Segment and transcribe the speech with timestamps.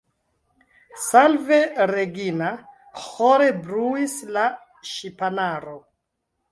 [1.07, 1.59] «Salve
[1.91, 2.49] Regina»
[3.09, 4.51] ĥore bruis la
[4.95, 5.81] ŝipanaro.